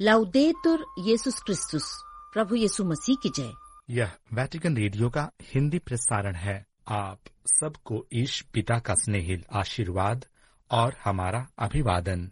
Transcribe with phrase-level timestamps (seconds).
[0.00, 1.84] लाउदेतुर येसुस क्रिस्तुस
[2.32, 3.52] प्रभु यीशु मसीह की जय
[3.90, 10.24] यह वैटिकन रेडियो का हिंदी प्रसारण है। आप सबको ईश पिता का स्नेहिल आशीर्वाद
[10.70, 12.30] और हमारा अभिवादन।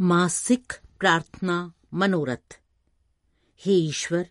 [0.00, 2.58] मासिक प्रार्थना मनोरथ।
[3.64, 4.26] हे ईश्वर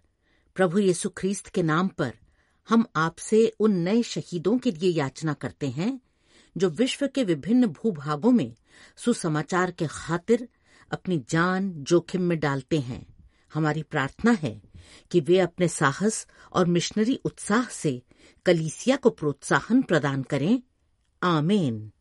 [0.56, 2.14] प्रभु यीशु ख्रीस्त के नाम पर
[2.70, 6.00] हम आपसे उन नए शहीदों के लिए याचना करते हैं
[6.58, 8.56] जो विश्व के विभिन्न भूभागों में
[8.98, 10.48] सुसमाचार के खातिर
[10.92, 13.06] अपनी जान जोखिम में डालते हैं।
[13.54, 14.62] हमारी प्रार्थना है
[15.12, 18.04] कि वे अपने साहस और मिशनरी उत्साह से
[18.46, 20.62] कलीसिया को प्रोत्साहन प्रदान करें।
[21.24, 21.92] आमेन।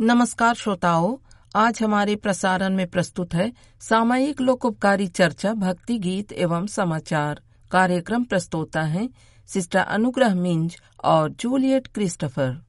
[0.00, 1.16] नमस्कार श्रोताओं,
[1.56, 8.82] आज हमारे प्रसारण में प्रस्तुत है सामयिक लोकोपकारी चर्चा, भक्ति गीत एवं समाचार। कार्यक्रम प्रस्तोता
[8.82, 9.10] है
[9.46, 12.64] सिस्टर अनुग्रह मिंज और जूलियट क्रिस्टोफर।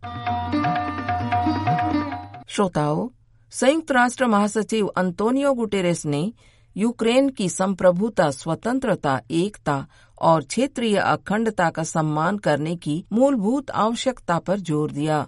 [2.50, 3.08] श्रोताओं,
[3.52, 6.34] संयुक्त राष्ट्र महासचिव अंतोनियो गुटेरेस ने
[6.76, 9.88] यूक्रेन की संप्रभुता, स्वतंत्रता, एकता
[10.22, 15.28] और क्षेत्रीय अखंडता का सम्मान करने की मूलभूत आवश्यकता पर ज़ोर दिया।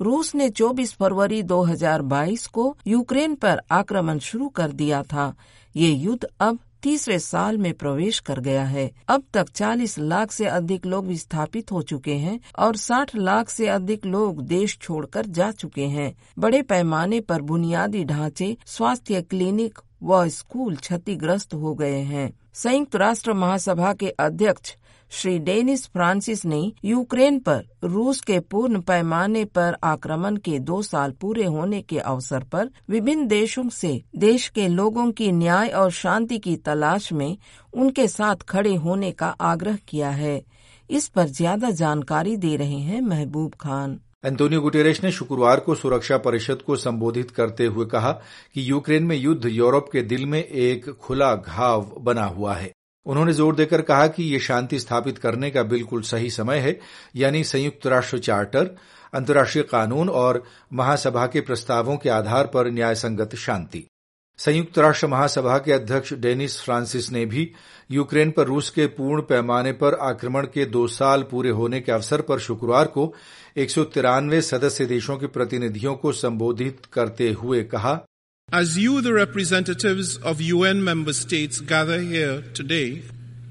[0.00, 5.34] रूस ने 24 फरवरी 2022 को यूक्रेन पर आक्रमण शुरू कर दिया था।
[5.76, 10.46] ये युद्ध अब तीसरे साल में प्रवेश कर गया है। अब तक 40 लाख से
[10.46, 15.50] अधिक लोग विस्थापित हो चुके हैं और 60 लाख से अधिक लोग देश छोड़कर जा
[15.50, 22.32] चुके हैं। बड़े पैमाने पर बुनियादी ढांचे, स्वास्थ्य क्लिनिक व स्कूल क्षतिग्रस्त हो गए हैं।
[22.54, 24.74] संयुक्त राष्ट्र महासभा के अध्यक्ष
[25.12, 31.10] श्री डेनिस फ्रांसिस ने यूक्रेन पर रूस के पूर्ण पैमाने पर आक्रमण के दो साल
[31.10, 36.38] पूरे होने के अवसर पर विभिन्न देशों से देश के लोगों की न्याय और शांति
[36.38, 37.36] की तलाश में
[37.72, 40.40] उनके साथ खड़े होने का आग्रह किया है।
[40.90, 46.18] इस पर ज़्यादा जानकारी दे रहे हैं महबूब खान। एंटोनियो गुटेरेश ने शुक्रवार को सुरक्षा
[46.18, 48.12] परिषद को संबोधित करते हुए कहा
[48.54, 52.72] कि यूक्रेन में युद्ध यूरोप के दिल में एक खुला घाव बना हुआ है।
[53.06, 56.78] उन्होंने ज़ोर देकर कहा कि ये शांति स्थापित करने का बिल्कुल सही समय है,
[57.16, 58.70] यानी संयुक्त राष्ट्र चार्टर,
[59.12, 63.86] अंतर्राष्ट्रीय कानून और महासभा के प्रस्तावों के आधार पर न्याय संगत शांति।
[64.38, 67.50] संयुक्त राष्ट्र महासभा के अध्यक्ष डेनिस फ्रांसिस ने भी
[67.90, 72.20] यूक्रेन पर रूस के पूर्ण पैमाने पर आक्रमण के दो साल पूरे होने के अवसर
[72.20, 73.12] पर शुक्रवार को
[73.56, 77.92] एक सौ तिरानवे सदस्य देशों के प्रतिनिधियों को संबोधित करते हुए कहा
[78.51, 83.01] As you, the representatives of UN member states, gather here today,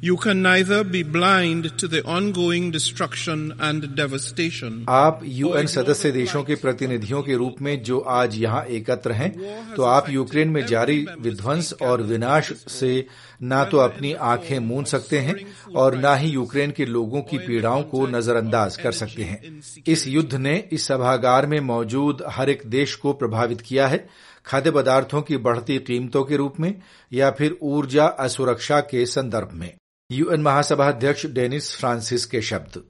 [0.01, 4.85] you can neither be blind to the ongoing destruction and devastation.
[4.89, 9.31] आप यूएन सदस्य देशों के प्रतिनिधियों के रूप में जो आज यहाँ एकत्र हैं,
[9.75, 13.07] तो आप यूक्रेन में जारी विध्वंस और विनाश से
[13.44, 15.36] न तो अपनी आँखें मूंद सकते हैं
[15.76, 20.36] और न ही यूक्रेन के लोगों की पीड़ाओं को नजरअंदाज कर सकते हैं। इस युद्ध
[20.36, 24.10] ने इस सभागार में मौजूद हर एक देश को प्रभावित किया है,
[24.46, 26.82] खाद्य पदार्थों की बढ़ती कीमतों के रूप में
[27.14, 29.74] या फिर ऊर्जा असुरक्षा के संदर्भ में।
[30.12, 32.84] यूएन महासभा अध्यक्ष डेनिस फ्रांसिस के शब्द।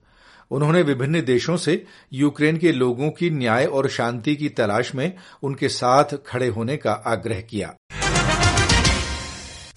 [0.51, 5.69] उन्होंने विभिन्न देशों से यूक्रेन के लोगों की न्याय और शांति की तलाश में उनके
[5.69, 7.75] साथ खड़े होने का आग्रह किया।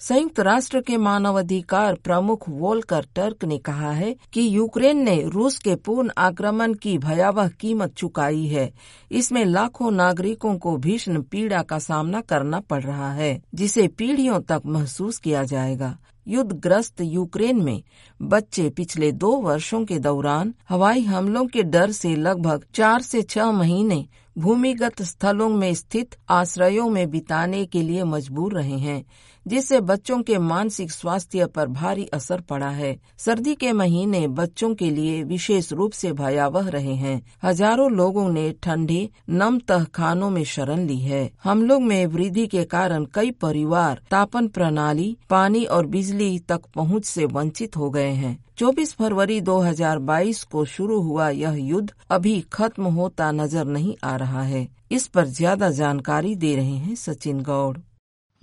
[0.03, 5.75] संयुक्त राष्ट्र के मानवाधिकार प्रमुख वोल्कर टर्क ने कहा है कि यूक्रेन ने रूस के
[5.75, 8.69] पूर्ण आक्रमण की भयावह कीमत चुकाई है।
[9.11, 14.61] इसमें लाखों नागरिकों को भीषण पीड़ा का सामना करना पड़ रहा है, जिसे पीढ़ियों तक
[14.65, 15.97] महसूस किया जाएगा।
[16.27, 17.83] युद्धग्रस्त यूक्रेन में
[18.21, 23.51] बच्चे पिछले दो वर्षों के दौरान हवाई हमलों के डर से लगभग चार से छह
[23.51, 24.05] महीने
[24.37, 29.03] भूमिगत स्थलों में स्थित आश्रयों में बिताने के लिए मजबूर रहे हैं।
[29.45, 34.89] जिससे बच्चों के मानसिक स्वास्थ्य पर भारी असर पड़ा है। सर्दी के महीने बच्चों के
[34.89, 40.43] लिए विशेष रूप से भयावह रहे हैं। हज़ारों लोगों ने ठंडी नम तह खानों में
[40.43, 46.37] शरण ली है। हमलों में वृद्धि के कारण कई परिवार तापन प्रणाली, पानी और बिजली
[46.39, 51.91] तक पहुँच से वंचित हो गए हैं। 24 फरवरी 2022 को शुरू हुआ यह युद्ध
[52.09, 56.95] अभी खत्म होता नज़र नहीं आ रहा है। इस पर ज़्यादा जानकारी दे रहे हैं
[56.95, 57.77] सचिन गौड़।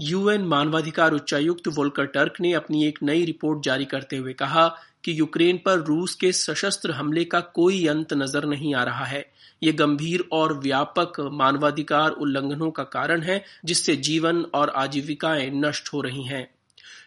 [0.02, 4.66] यूएन मानवाधिकार उच्चायुक्त वोल्कर टर्क ने अपनी एक नई रिपोर्ट जारी करते हुए कहा
[5.04, 9.24] कि यूक्रेन पर रूस के सशस्त्र हमले का कोई अंत नज़र नहीं आ रहा है।
[9.62, 16.00] ये गंभीर और व्यापक मानवाधिकार उल्लंघनों का कारण है, जिससे जीवन और आजीविकाएँ नष्ट हो
[16.00, 16.54] रही हैं।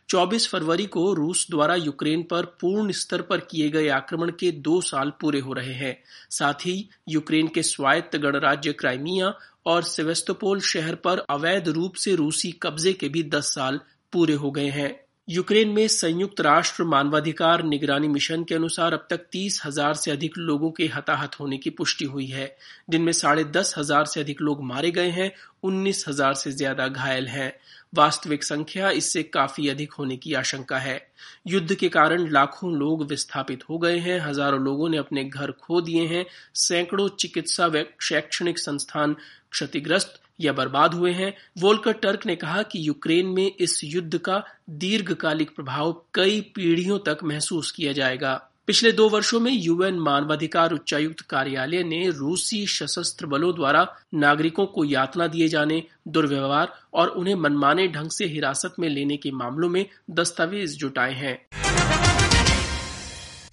[0.09, 4.81] 24 फरवरी को रूस द्वारा यूक्रेन पर पूर्ण स्तर पर किए गए आक्रमण के दो
[4.81, 9.33] साल पूरे हो रहे हैं। साथ ही यूक्रेन के स्वायत्त गणराज्य क्राइमिया
[9.65, 13.79] और सेवेस्तोपोल शहर पर अवैध रूप से रूसी कब्जे के भी 10 साल
[14.13, 19.25] पूरे हो गए हैं। यूक्रेन में संयुक्त राष्ट्र मानवाधिकार निगरानी मिशन के अनुसार अब तक
[19.31, 22.55] तीस हज़ार से अधिक लोगों के हताहत होने की पुष्टि हुई है।
[22.89, 25.31] जिनमें साढ़े दस हज़ार से अधिक लोग मारे गए हैं,
[25.63, 27.51] उन्नीस हज़ार से ज़्यादा घायल हैं।
[27.95, 30.99] वास्तविक संख्या इससे काफ़ी अधिक होने की आशंका है।
[31.47, 35.81] युद्ध के कारण लाखों लोग विस्थापित हो गए हैं। हज़ारों लोगों ने अपने घर खो
[35.81, 36.25] दिए हैं।
[36.57, 39.15] सैकड़ों चिकित्सा व शैक्षणिक संस्थान
[39.51, 44.43] क्षतिग्रस्त या बर्बाद हुए हैं। वोल्कर टर्क ने कहा कि यूक्रेन में इस युद्ध का
[44.69, 51.21] दीर्घकालिक प्रभाव कई पीढ़ियों तक महसूस किया जाएगा। पिछले दो वर्षों में यूएन मानवाधिकार उच्चायुक्त
[51.21, 57.87] कार्यालय ने रूसी सशस्त्र बलों द्वारा नागरिकों को यातना दिए जाने, दुर्व्यवहार और उन्हें मनमाने
[57.87, 61.62] ढंग से हिरासत में लेने के मामलों में दस्तावेज़ जुटाए हैं।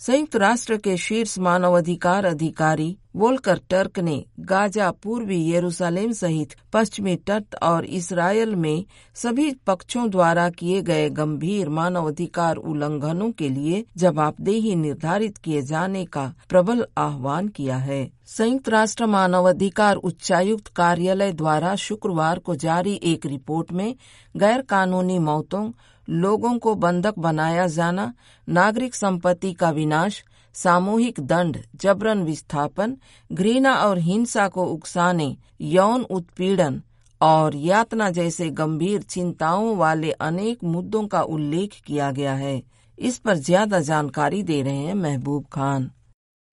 [0.00, 7.54] संयुक्त राष्ट्र के शीर्ष मानवाधिकार अधिकारी वोल्कर टर्क ने गाजा पूर्वी यरूशलेम सहित पश्चिमी तट
[7.62, 8.84] और इसराइल में
[9.16, 16.32] सभी पक्षों द्वारा किए गए गंभीर मानवाधिकार उल्लंघनों के लिए जवाबदेही निर्धारित किए जाने का
[16.48, 23.72] प्रबल आह्वान किया है। संयुक्त राष्ट्र मानवाधिकार उच्चायुक्त कार्यालय द्वारा शुक्रवार को जारी एक रिपोर्ट
[23.72, 23.94] में
[24.34, 25.70] गैर कानूनी मौतों
[26.10, 28.12] लोगों को बंधक बनाया जाना,
[28.48, 30.24] नागरिक संपत्ति का विनाश,
[30.54, 32.96] सामूहिक दंड, जबरन विस्थापन,
[33.32, 36.80] घृणा और हिंसा को उकसाने, यौन उत्पीड़न
[37.20, 42.62] और यातना जैसे गंभीर चिंताओं वाले अनेक मुद्दों का उल्लेख किया गया है।
[42.98, 45.90] इस पर ज़्यादा जानकारी दे रहे हैं महबूब खान।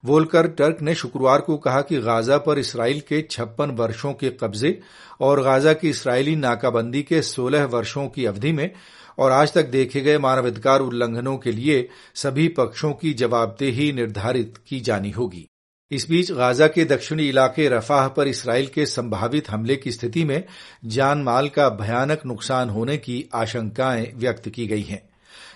[0.04, 4.80] वोलकर टर्क ने शुक्रवार को कहा कि गाजा पर इसराइल के छप्पन वर्षों के कब्जे
[5.20, 8.70] और गाजा की इसराइली नाकाबंदी के 16 वर्षों की अवधि में
[9.18, 14.80] और आज तक देखे गए मानवाधिकार उल्लंघनों के लिए सभी पक्षों की जवाबदेही निर्धारित की
[14.80, 15.48] जानी होगी।
[15.90, 20.44] इस बीच गाजा के दक्षिणी इलाके रफाह पर इसराइल के संभावित हमले की स्थिति में
[20.84, 25.08] जान माल का भयानक नुकसान होने की आशंकाएँ व्यक्त की गई हैं।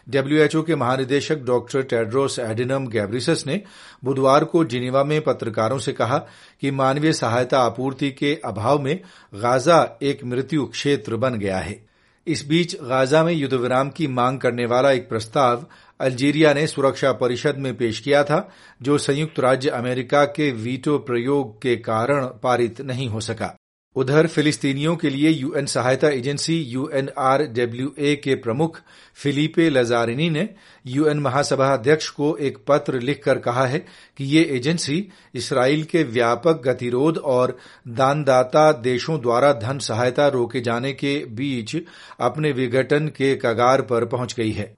[0.09, 3.63] डब्ल्यूएचओ के महानिदेशक डॉक्टर टेड्रोस एडिनम गैब्रिसस ने
[4.05, 6.19] बुधवार को जिनेवा में पत्रकारों से कहा
[6.61, 9.01] कि मानवीय सहायता आपूर्ति के अभाव में
[9.35, 11.92] गाजा एक मृत्यु क्षेत्र बन गया है।
[12.27, 15.67] इस बीच गाजा में युद्ध विराम की मांग करने वाला एक प्रस्ताव
[16.01, 18.49] अल्जीरिया ने सुरक्षा परिषद में पेश किया था,
[18.83, 23.57] जो संयुक्त राज्य अमेरिका के वीटो प्रयोग के कारण पारित नहीं हो सका।
[23.97, 28.81] उधर फिलिस्तीनियों के लिए यूएन सहायता agency U N R W A के प्रमुख
[29.15, 30.49] फिलिपे लजारिनी ने
[30.87, 33.79] यूएन महासभा अध्यक्ष को एक पत्र लिखकर कहा है
[34.17, 37.57] कि ये एजेंसी इसराइल के व्यापक गतिरोध और
[37.89, 41.77] दानदाता देशों द्वारा धन सहायता रोके जाने के बीच
[42.21, 44.75] अपने विघटन के कगार पर पहुँच गई है।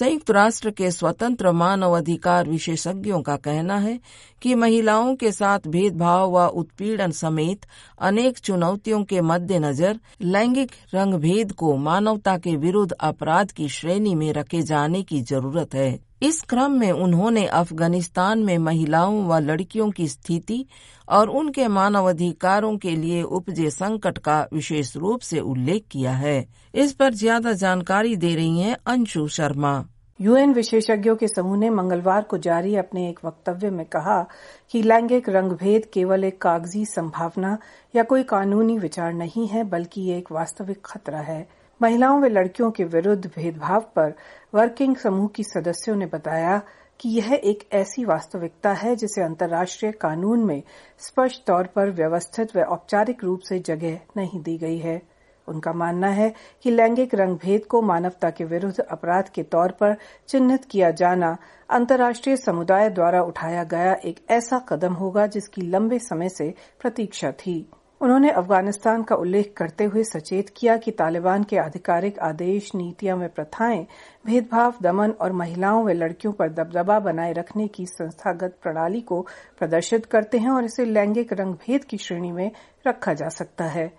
[0.00, 3.98] संयुक्त राष्ट्र के स्वतंत्र मानव अधिकार विशेषज्ञों का कहना है
[4.42, 7.66] कि महिलाओं के साथ भेदभाव व उत्पीड़न समेत
[8.00, 14.62] अनेक चुनौतियों के मद्देनजर लैंगिक रंगभेद को मानवता के विरुद्ध अपराध की श्रेणी में रखे
[14.62, 20.64] जाने की ज़रूरत है। इस क्रम में उन्होंने अफ़गानिस्तान में महिलाओं व लड़कियों की स्थिति
[21.08, 26.92] और उनके मानवाधिकारों के लिए उपजे संकट का विशेष रूप से उल्लेख किया है। इस
[26.92, 29.84] पर ज़्यादा जानकारी दे रही हैं अंशु शर्मा।
[30.20, 34.22] यूएन विशेषज्ञों के समूह ने मंगलवार को जारी अपने एक वक्तव्य में कहा
[34.70, 37.56] कि लैंगिक रंगभेद केवल एक कागज़ी संभावना
[37.94, 41.46] या कोई कानूनी विचार नहीं है, बल्कि ये एक वास्तविक खतरा है।
[41.82, 44.14] महिलाओं व लड़कियों के विरुद्ध भेदभाव पर
[44.54, 46.62] वर्किंग समूह की सदस्यों ने बताया
[47.00, 50.62] कि यह एक ऐसी वास्तविकता है जिसे अंतर्राष्ट्रीय कानून में
[50.98, 55.02] स्पष्ट तौर पर व्यवस्थित व औपचारिक रूप से जगह नहीं दी गई है।
[55.48, 59.96] उनका मानना है कि लैंगिक रंगभेद को मानवता के विरुद्ध अपराध के तौर पर
[60.28, 61.36] चिन्हित किया जाना
[61.70, 67.70] अंतर्राष्ट्रीय समुदाय द्वारा उठाया गया एक ऐसा कदम होगा जिसकी लंबे समय से प्रतीक्षा थी।
[68.00, 73.28] उन्होंने अफ़गानिस्तान का उल्लेख करते हुए सचेत किया कि तालिबान के आधिकारिक आदेश, नीतियाँ व
[73.28, 73.86] प्रथाएँ,
[74.26, 79.20] भेदभाव, दमन और महिलाओं व लड़कियों पर दबदबा बनाए रखने की संस्थागत प्रणाली को
[79.58, 82.50] प्रदर्शित करते हैं और इसे लैंगिक रंगभेद की श्रेणी में
[82.86, 83.90] रखा जा सकता है।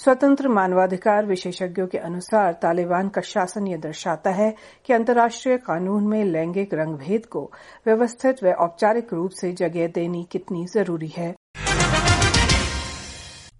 [0.00, 4.54] स्वतंत्र मानवाधिकार विशेषज्ञों के अनुसार तालिबान का शासन यह दर्शाता है
[4.86, 7.50] कि अंतर्राष्ट्रीय कानून में लैंगिक रंगभेद को
[7.86, 11.34] व्यवस्थित व औपचारिक रूप से जगह देनी कितनी ज़रूरी है।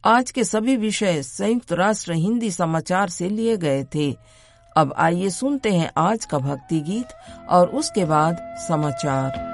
[0.07, 4.17] आज के सभी विषय संयुक्त राष्ट्र हिंदी समाचार से लिए गए थे।
[4.77, 7.09] अब आइए सुनते हैं आज का भक्ति गीत
[7.51, 9.54] और उसके बाद समाचार।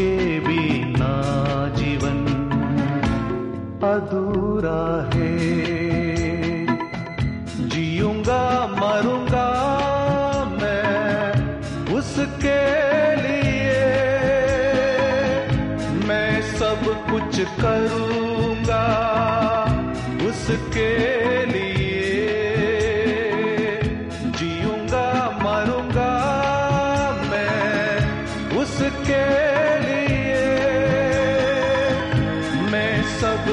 [0.00, 1.12] उसके बिना
[1.76, 2.20] जीवन
[3.84, 4.80] अधूरा
[5.14, 5.79] है।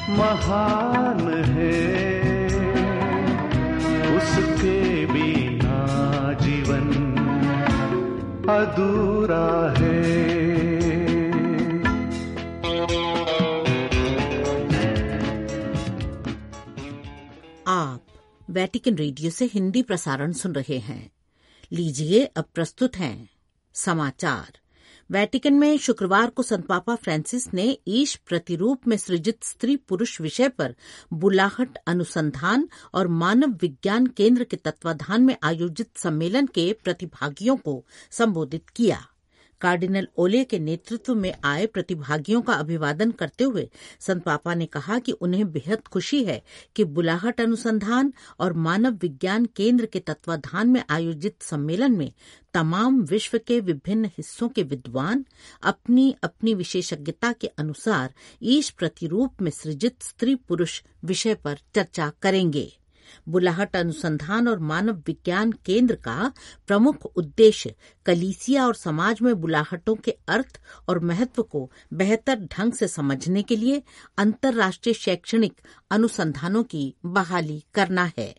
[0.10, 2.24] महान है।
[4.18, 6.90] उसके बिना जीवन
[8.50, 10.43] अधूरा है।
[18.54, 21.12] वैटिकन रेडियो से हिंदी प्रसारण सुन रहे हैं।
[21.72, 23.30] लीजिए, अब प्रस्तुत हैं।
[23.74, 24.60] समाचार।
[25.12, 30.50] वैटिकन में शुक्रवार को संत पापा फ्रांसिस ने ईश प्रतिरूप में सृजित स्त्री पुरुष विषय
[30.50, 30.76] पर
[31.14, 38.70] बुलाहट अनुसंधान और मानव विज्ञान केंद्र के तत्वाधान में आयोजित सम्मेलन के प्रतिभागियों को संबोधित
[38.70, 39.08] किया।
[39.62, 43.70] कार्डिनल ओले के नेतृत्व में आए प्रतिभागियों का अभिवादन करते हुए
[44.00, 46.44] संत पापा ने कहा कि उन्हें बेहद खुशी है
[46.76, 52.12] कि बुलाहट अनुसंधान और मानव विज्ञान केंद्र के तत्वाधान में आयोजित सम्मेलन में
[52.54, 55.26] तमाम विश्व के विभिन्न हिस्सों के विद्वान
[55.64, 62.83] अपनी अपनी विशेषज्ञता के अनुसार ईश प्रतिरूप में सृजित स्त्री पुरुष विषय पर चर्चा करेंगे।
[63.30, 66.32] बुलाहट अनुसंधान और मानव विज्ञान केंद्र का
[66.68, 72.88] प्रमुख उद्देश्य कलीसिया और समाज में बुलाहटों के अर्थ और महत्व को बेहतर ढंग से
[72.88, 73.84] समझने के लिए
[74.18, 78.36] अंतर्राष्ट्रीय शैक्षणिक अनुसंधानों की बहाली करना है।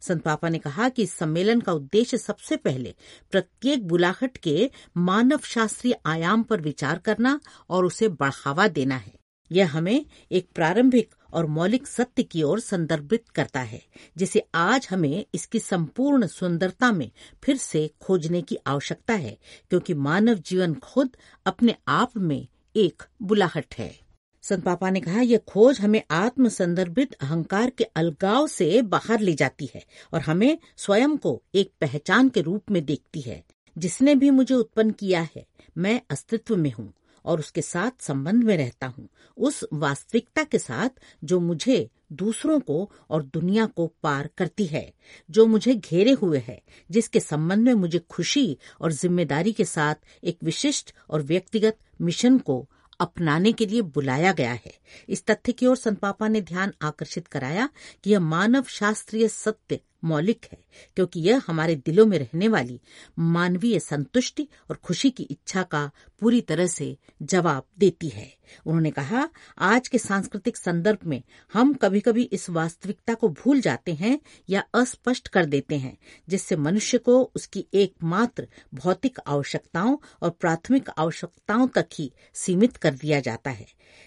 [0.00, 2.94] संत पापा ने कहा कि इस सम्मेलन का उद्देश्य सबसे पहले
[3.30, 7.40] प्रत्येक बुलाहट के मानव शास्त्रीय आयाम पर विचार करना
[7.70, 9.12] और उसे बढ़ावा देना है।
[9.52, 13.82] यह हमें एक प्रारंभिक और मौलिक सत्य की ओर संदर्भित करता है,
[14.16, 17.10] जिसे आज हमें इसकी संपूर्ण सुंदरता में
[17.44, 19.38] फिर से खोजने की आवश्यकता है,
[19.70, 24.04] क्योंकि मानव जीवन खुद अपने आप में एक बुलाहट है।
[24.42, 29.34] संत पापा ने कहा, यह खोज हमें आत्म संदर्भित अहंकार के अलगाव से बाहर ले
[29.34, 33.44] जाती है और हमें स्वयं को एक पहचान के रूप में देखती है।
[33.78, 35.46] जिसने भी मुझे उत्पन्न किया है,
[35.78, 36.92] मैं अस्तित्व में हूँ।
[37.24, 40.88] और उसके साथ संबंध में रहता हूँ। उस वास्तविकता के साथ
[41.24, 44.92] जो मुझे दूसरों को और दुनिया को पार करती है,
[45.30, 50.38] जो मुझे घेरे हुए है, जिसके संबंध में मुझे खुशी और ज़िम्मेदारी के साथ एक
[50.44, 52.68] विशिष्ट और व्यक्तिगत मिशन को
[53.00, 54.72] अपनाने के लिए बुलाया गया है।
[55.08, 57.68] इस तथ्य की ओर संत पापा ने ध्यान आकर्षित कराया
[58.04, 60.58] कि यह मानव शास्त्रीय सत्य मौलिक है,
[60.96, 62.80] क्योंकि यह हमारे दिलों में रहने वाली
[63.18, 65.90] मानवीय संतुष्टि और खुशी की इच्छा का
[66.22, 68.32] पूरी तरह से जवाब देती है।
[68.66, 73.94] उन्होंने कहा, आज के सांस्कृतिक संदर्भ में हम कभी कभी इस वास्तविकता को भूल जाते
[73.94, 74.18] हैं
[74.48, 75.96] या अस्पष्ट कर देते हैं,
[76.28, 83.20] जिससे मनुष्य को उसकी एकमात्र भौतिक आवश्यकताओं और प्राथमिक आवश्यकताओं तक ही सीमित कर दिया
[83.20, 83.66] जाता है,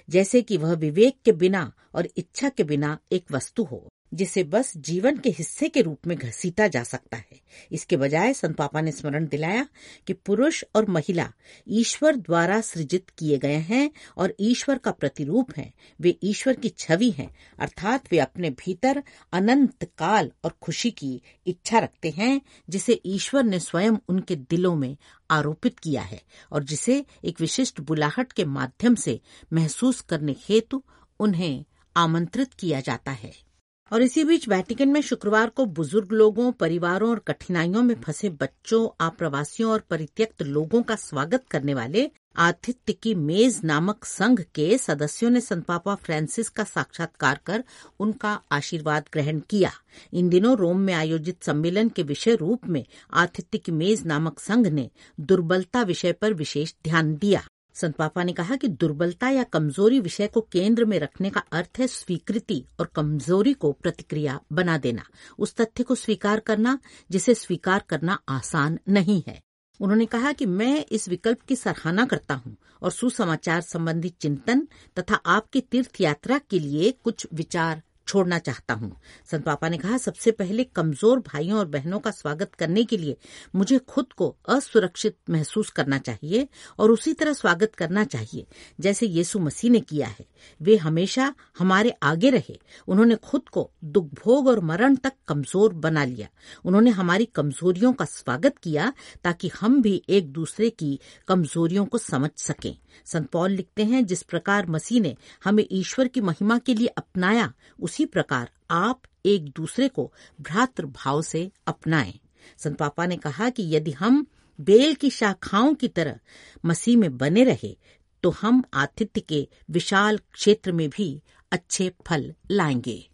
[0.10, 4.78] जैसे कि वह विवेक के बिना और इच्छा के बिना एक वस्तु हो। जिसे बस
[4.78, 8.92] जीवन के हिस्से के रूप में घसीटा जा सकता है। इसके बजाय संत पापा ने
[8.92, 9.68] स्मरण दिलाया
[10.08, 11.34] कि पुरुष और महिला
[11.68, 17.10] ईश्वर द्वारा सृजित किए गए हैं और ईश्वर का प्रतिरूप हैं। वे ईश्वर की छवि
[17.12, 23.44] हैं, अर्थात वे अपने भीतर अनंत काल और खुशी की इच्छा रखते हैं, जिसे ईश्वर
[23.44, 24.98] ने स्वयं उनके दिलों में
[25.32, 26.22] आरोपित किया है
[26.52, 29.22] और जिसे एक विशिष्ट बुलाहट के माध्यम से
[29.54, 30.84] महसूस करने हेतु
[31.20, 33.47] उन्हें आमंत्रित किया जाता है।
[33.92, 38.88] और इसी बीच वैटिकन में शुक्रवार को बुज़ुर्ग लोगों, परिवारों और कठिनाइयों में फंसे बच्चों,
[39.02, 45.30] आप्रवासियों और परित्यक्त लोगों का स्वागत करने वाले आतिथ्य की मेज नामक संघ के सदस्यों
[45.30, 47.64] ने संत पापा फ्रांसिस का साक्षात्कार कर
[48.00, 49.72] उनका आशीर्वाद ग्रहण किया।
[50.14, 54.68] इन दिनों रोम में आयोजित सम्मेलन के विषय रूप में आतिथ्य की मेज नामक संघ
[54.68, 54.90] ने
[55.20, 57.44] दुर्बलता विषय पर विशेष ध्यान दिया।
[57.82, 61.80] संत पापा ने कहा कि दुर्बलता या कमज़ोरी विषय को केंद्र में रखने का अर्थ
[61.80, 65.04] है स्वीकृति और कमज़ोरी को प्रतिक्रिया बना देना।
[65.40, 66.80] उस तथ्य को स्वीकार करना,
[67.12, 69.42] जिसे स्वीकार करना आसान नहीं है।
[69.80, 74.68] उन्होंने कहा कि मैं इस विकल्प की सराहना करता हूँ और सुसमाचार संबंधी चिंतन
[75.00, 78.92] तथा आपकी तीर्थ यात्रा के लिए कुछ विचार छोड़ना चाहता हूँ।
[79.32, 83.18] संत पापा ने कहा, सबसे पहले कमज़ोर भाइयों और बहनों का स्वागत करने के लिए
[83.56, 86.48] मुझे खुद को असुरक्षित महसूस करना चाहिए
[86.80, 88.46] और उसी तरह स्वागत करना चाहिए,
[88.80, 90.26] जैसे यीशु मसीह ने किया है।
[90.62, 96.28] वे हमेशा हमारे आगे रहे। उन्होंने खुद को दुखभोग और मरण तक कमज़ोर बना लिया।
[96.66, 102.30] उन्होंने हमारी कमजोरियों का स्वागत किया, ताकि हम भी एक दूसरे की कमजोरियों को समझ
[102.38, 106.88] सकें। संत पौल लिखते हैं, जिस प्रकार मसीह ने हमें ईश्वर की महिमा के लिए
[106.88, 110.12] अपनाया, उसी प्रकार आप एक दूसरे को
[110.42, 112.20] भ्रातृभाव से अपनाएँ।
[112.58, 114.26] संत पापा ने कहा कि यदि हम
[114.60, 116.20] बेल की शाखाओं की तरह
[116.66, 117.78] मसीह में बने रहे
[118.24, 123.10] तो हम आतिथ्य के विशाल क्षेत्र में भी अच्छे फल लाएँगे।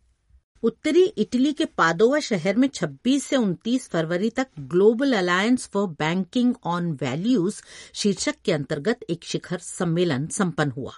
[0.63, 6.53] उत्तरी इटली के पादोवा शहर में 26 से 29 फरवरी तक global alliance for banking
[6.63, 7.61] on values
[7.93, 10.93] शीर्षक के अंतर्गत एक शिखर सम्मेलन संपन्न हुआ।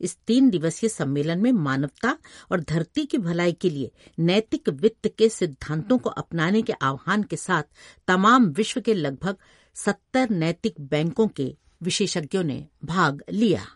[0.00, 2.16] इस तीन दिवसीय सम्मेलन में मानवता
[2.52, 7.36] और धरती की भलाई के लिए नैतिक वित्त के सिद्धांतों को अपनाने के आह्वान के
[7.36, 7.62] साथ
[8.08, 9.36] तमाम विश्व के लगभग
[9.74, 13.66] सत्तर नैतिक बैंकों के विशेषज्ञों ने भाग लिया।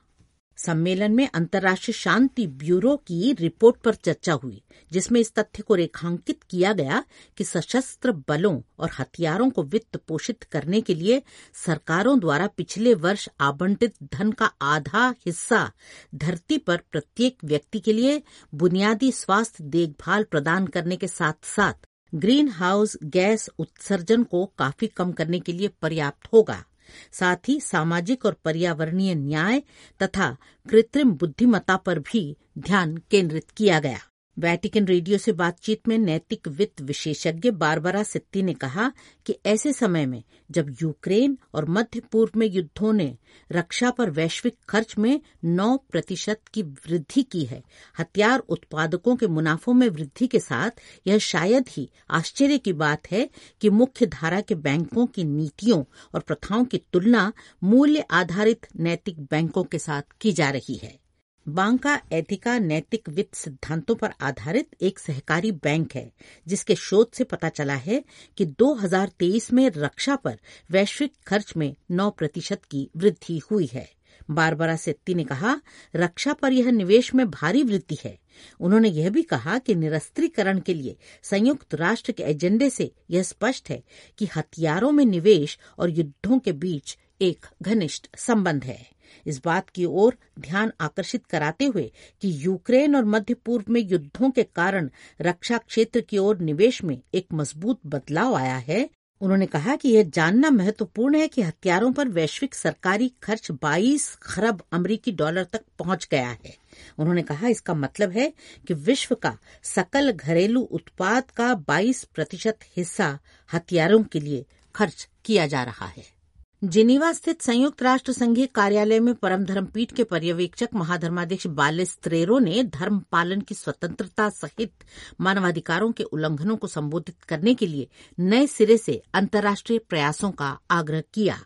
[0.57, 6.43] सम्मेलन में अंतर्राष्ट्रीय शांति ब्यूरो की रिपोर्ट पर चर्चा हुई, जिसमें इस तथ्य को रेखांकित
[6.51, 7.05] किया गया
[7.37, 11.23] कि सशस्त्र बलों और हथियारों को वित्त पोषित करने के लिए
[11.55, 15.73] सरकारों द्वारा पिछले वर्ष आवंटित धन का आधा हिस्सा
[16.15, 18.23] धरती पर प्रत्येक व्यक्ति के लिए
[18.55, 25.13] बुनियादी स्वास्थ्य देखभाल प्रदान करने के साथ साथ ग्रीन हाउस गैस उत्सर्जन को काफ़ी कम
[25.13, 26.65] करने के लिए पर्याप्त होगा।
[27.13, 29.63] साथ ही सामाजिक और पर्यावरणीय न्याय
[30.03, 30.37] तथा
[30.71, 33.99] कृत्रिम बुद्धिमत्ता पर भी ध्यान केंद्रित किया गया।
[34.39, 38.93] वैटिकन रेडियो से बातचीत में नैतिक वित्त विशेषज्ञ बारबरा सित्ती ने कहा
[39.27, 43.17] कि ऐसे समय में जब यूक्रेन और मध्य पूर्व में युद्धों ने
[43.53, 47.63] रक्षा पर वैश्विक खर्च में 9 प्रतिशत की वृद्धि की है,
[47.99, 50.71] हथियार उत्पादकों के मुनाफों में वृद्धि के साथ
[51.07, 56.21] यह शायद ही आश्चर्य की बात है कि मुख्य धारा के बैंकों की नीतियों और
[56.21, 57.33] प्रथाओं की तुलना
[57.65, 61.04] मूल्य आधारित नैतिक बैंकों के साथ की जा रही है।
[61.49, 66.13] बांका एथिका नैतिक वित्त सिद्धांतों पर आधारित एक सहकारी बैंक है,
[66.49, 68.05] जिसके शोध से पता चला है
[68.37, 70.39] कि 2023 में रक्षा पर
[70.71, 73.89] वैश्विक खर्च में 9 प्रतिशत की वृद्धि हुई है।
[74.31, 75.61] बारबरा सेत्ती ने कहा,
[75.97, 78.19] रक्षा पर यह निवेश में भारी वृद्धि है।
[78.61, 83.71] उन्होंने यह भी कहा कि निरस्त्रीकरण के लिए संयुक्त राष्ट्र के एजेंडे से यह स्पष्ट
[83.71, 83.83] है
[84.19, 88.91] कि हथियारों में निवेश और युद्धों के बीच एक घनिष्ठ संबंध है।
[89.27, 94.31] इस बात की ओर ध्यान आकर्षित कराते हुए कि यूक्रेन और मध्य पूर्व में युद्धों
[94.31, 99.77] के कारण रक्षा क्षेत्र की ओर निवेश में एक मज़बूत बदलाव आया है। उन्होंने कहा
[99.77, 105.45] कि यह जानना महत्वपूर्ण है कि हथियारों पर वैश्विक सरकारी खर्च 22 खरब अमरीकी डॉलर
[105.45, 106.57] तक पहुँच गया है।
[106.99, 108.33] उन्होंने कहा इसका मतलब है
[108.69, 113.19] कि विश्व का सकल घरेलू उत्पाद का 22 प्रतिशत हिस्सा
[113.53, 116.24] हथियारों के लिए खर्च किया जा रहा है।
[116.65, 122.63] जिनीवा स्थित संयुक्त राष्ट्र संघीय कार्यालय में परम धर्म पीठ के पर्यवेक्षक महाधर्माध्यक्ष बालेस्त्रेरो ने
[122.65, 124.85] धर्म पालन की स्वतंत्रता सहित
[125.21, 131.03] मानवाधिकारों के उल्लंघनों को संबोधित करने के लिए नए सिरे से अंतर्राष्ट्रीय प्रयासों का आग्रह
[131.15, 131.39] किया।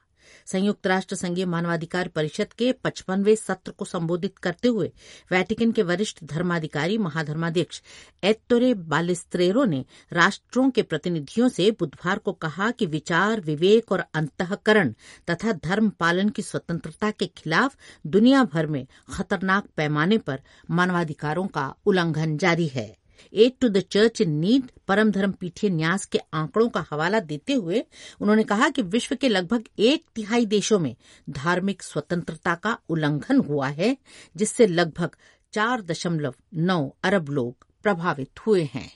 [0.52, 4.90] संयुक्त राष्ट्र संघीय मानवाधिकार परिषद के पचपनवे सत्र को संबोधित करते हुए
[5.32, 7.80] वैटिकन के वरिष्ठ धर्माधिकारी महाधर्माध्यक्ष
[8.24, 14.92] एत्तोरे बालिस्त्रेरो ने राष्ट्रों के प्रतिनिधियों से बुधवार को कहा कि विचार, विवेक और अंतकरण
[15.30, 21.74] तथा धर्म पालन की स्वतंत्रता के खिलाफ दुनिया भर में खतरनाक पैमाने पर मानवाधिकारों का
[21.86, 22.96] उल्लंघन जारी है।
[23.32, 27.52] Aid to the church in need परम धर्म पीठीय न्यास के आंकड़ों का हवाला देते
[27.54, 27.84] हुए
[28.20, 30.94] उन्होंने कहा कि विश्व के लगभग एक तिहाई देशों में
[31.40, 33.96] धार्मिक स्वतंत्रता का उल्लंघन हुआ है
[34.36, 35.16] जिससे लगभग
[35.52, 36.34] चार दशमलव
[36.70, 38.90] नौ अरब लोग प्रभावित हुए हैं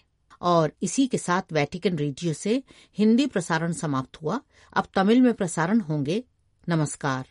[0.51, 2.63] और इसी के साथ वैटिकन रेडियो से
[2.99, 4.41] हिंदी प्रसारण समाप्त हुआ
[4.77, 6.23] अब तमिल में प्रसारण होंगे
[6.67, 7.21] नमस्कार